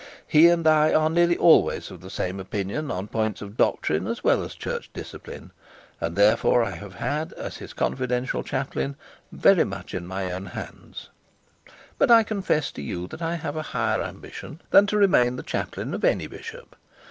He 0.25 0.47
and 0.47 0.65
I 0.65 0.93
are 0.95 1.11
nearly 1.11 1.37
always 1.37 1.91
of 1.91 2.01
the 2.01 2.09
same 2.09 2.39
opinion 2.39 2.89
on 2.89 3.07
points 3.07 3.39
of 3.39 3.55
doctrine 3.55 4.07
as 4.07 4.23
well 4.23 4.43
as 4.43 4.55
church 4.55 4.89
discipline, 4.95 5.51
and 5.99 6.15
therefore 6.15 6.63
I 6.63 6.71
have 6.71 6.95
had, 6.95 7.33
as 7.33 7.57
his 7.57 7.73
confidential 7.73 8.41
chaplain, 8.41 8.95
very 9.31 9.63
much 9.63 9.93
in 9.93 10.07
my 10.07 10.31
own 10.31 10.47
hands; 10.47 11.09
but 11.99 12.09
I 12.09 12.23
confess 12.23 12.71
to 12.71 12.81
you 12.81 13.07
that 13.09 13.21
I 13.21 13.35
have 13.35 13.55
a 13.55 13.61
higher 13.77 14.01
ambition 14.01 14.59
than 14.71 14.87
to 14.87 14.97
remain 14.97 15.35
the 15.35 15.43
chaplain 15.43 15.93
of 15.93 16.03
any 16.03 16.25
bishop. 16.25 16.75